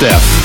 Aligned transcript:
Steph. 0.00 0.39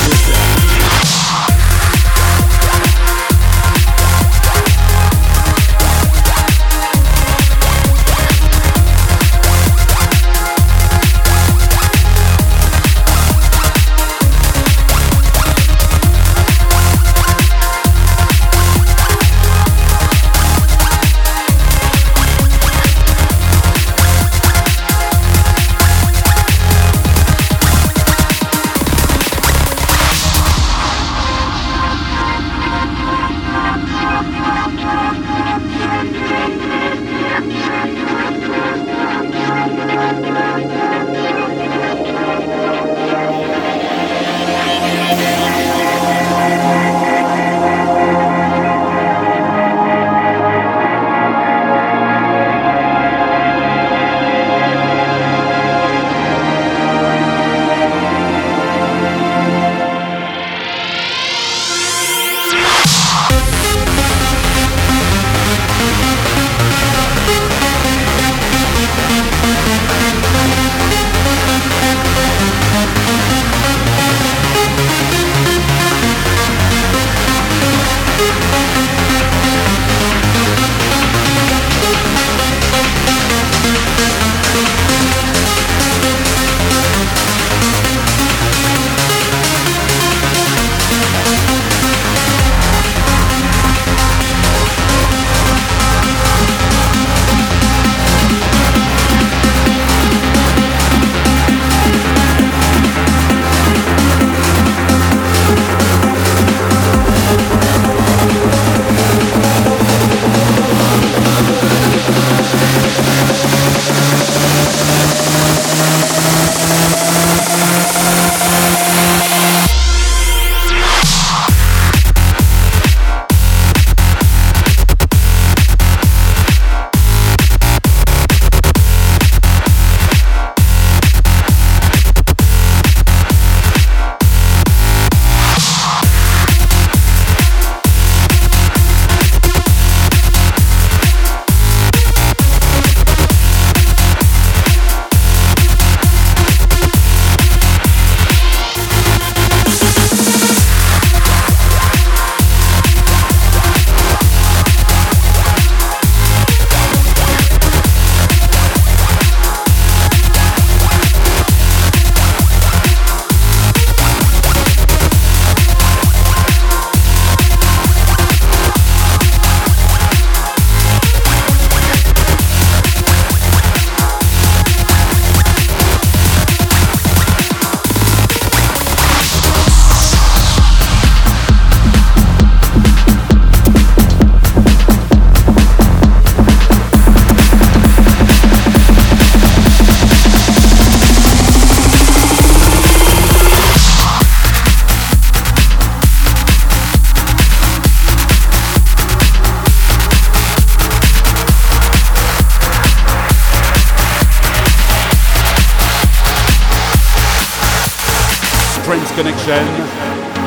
Connection, 209.16 209.64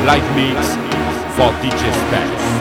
Live 0.06 0.36
Mix 0.36 0.76
for 1.34 1.50
DJ 1.60 1.92
Spence. 2.06 2.59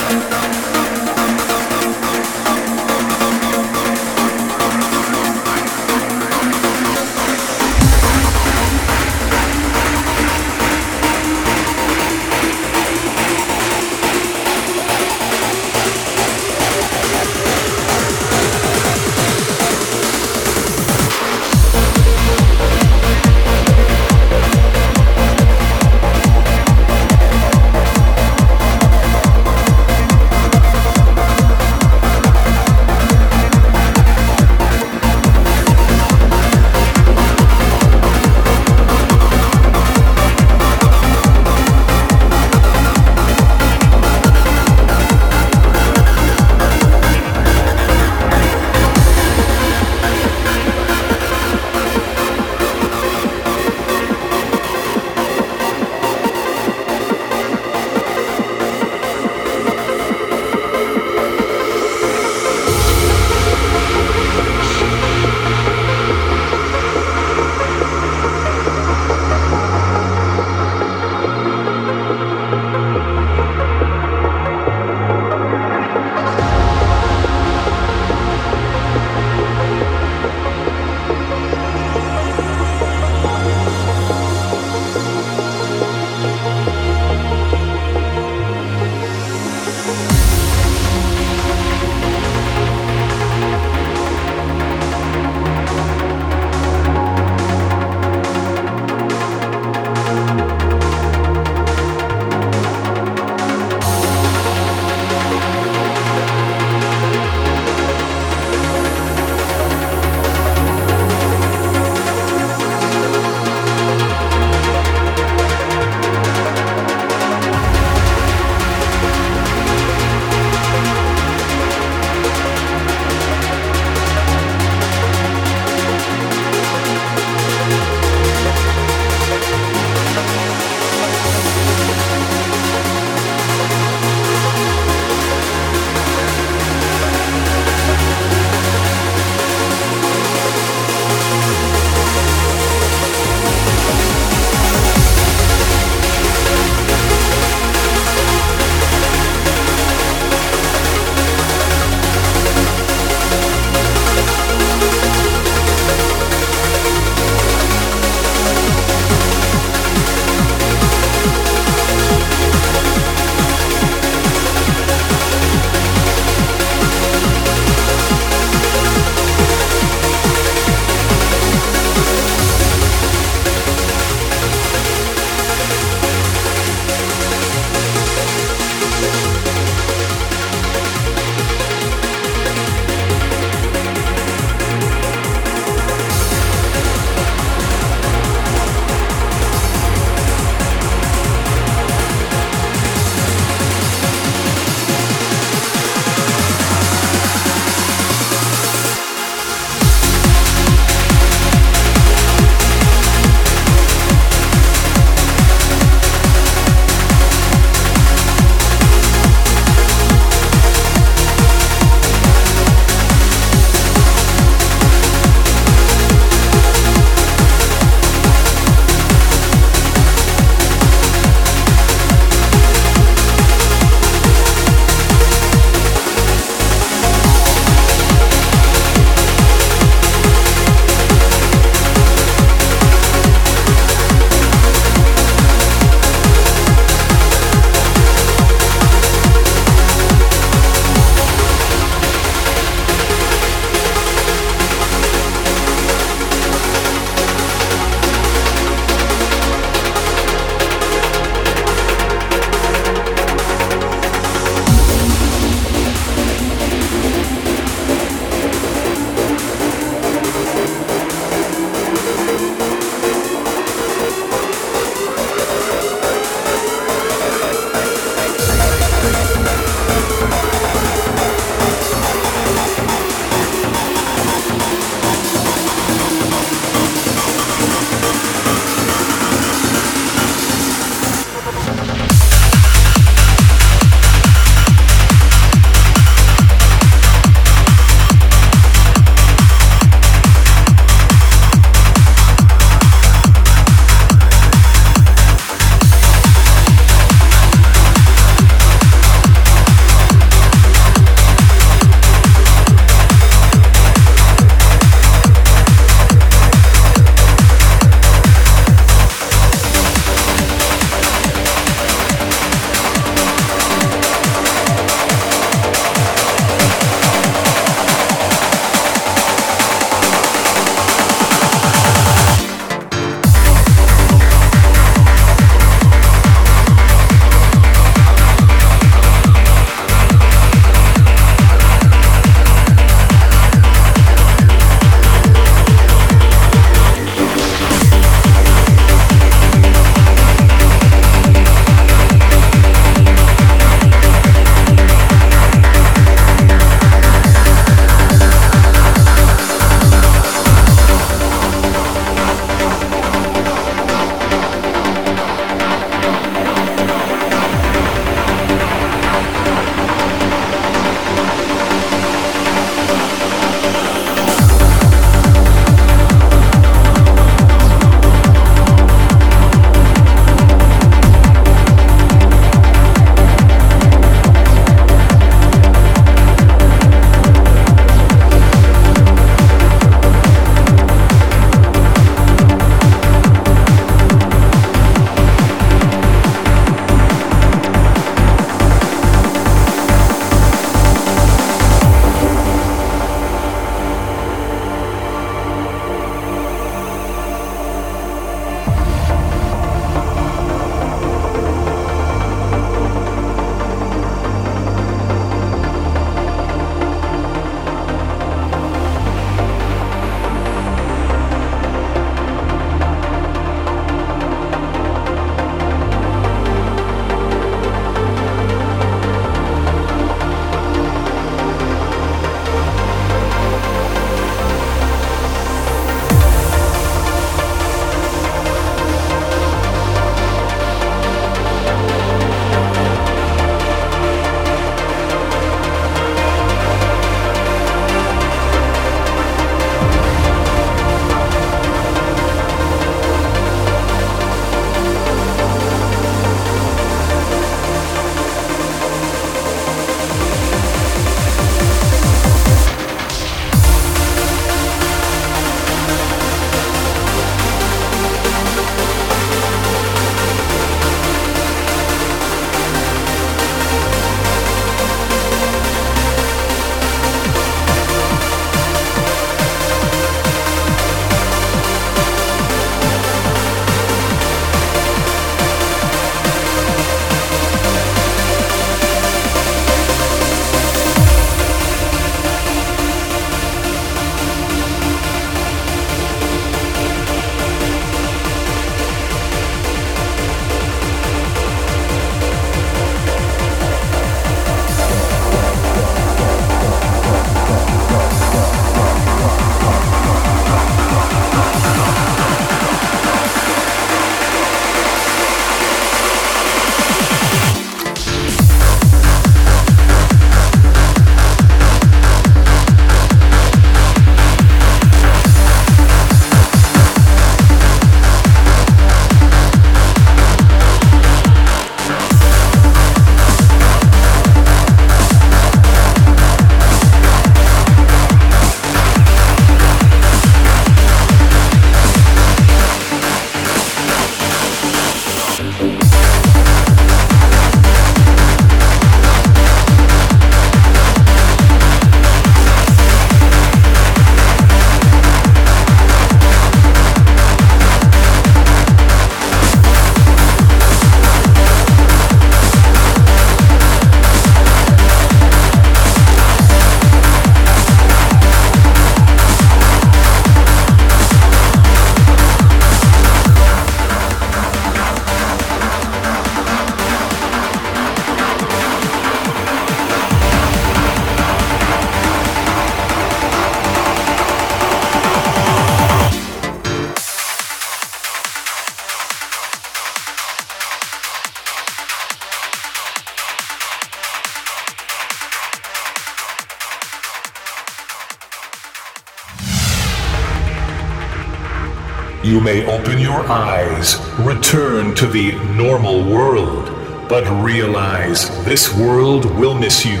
Your 593.20 593.30
eyes, 593.30 594.00
return 594.20 594.94
to 594.94 595.06
the 595.06 595.32
normal 595.54 596.02
world, 596.02 596.66
but 597.08 597.24
realize 597.42 598.28
this 598.44 598.74
world 598.76 599.24
will 599.38 599.54
miss 599.54 599.84
you. 599.84 600.00